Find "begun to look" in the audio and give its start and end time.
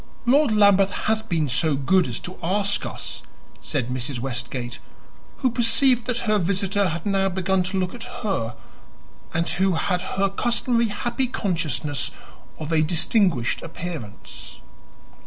7.29-7.93